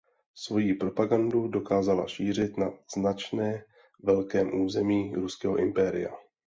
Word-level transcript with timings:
Svojí 0.35 0.73
propagandu 0.73 1.47
dokázala 1.47 2.07
šířit 2.07 2.57
na 2.57 2.71
značně 2.97 3.63
velkém 4.03 4.61
území 4.61 5.15
Ruského 5.15 5.57
impéria. 5.57 6.09